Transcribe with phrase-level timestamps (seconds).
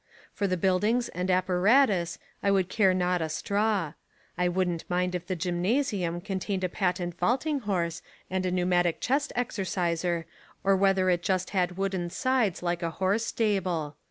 [0.33, 3.93] For the buildings and apparatus I would care not a straw.
[4.35, 8.95] I wouldn't mind if the gymnasium contained a patent vaulting horse and a pneu matic
[8.99, 10.25] chest exerciser
[10.63, 13.95] or whether it just had wooden sides like a horse stable.